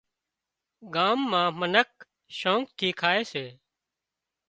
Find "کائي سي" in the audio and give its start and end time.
3.01-3.45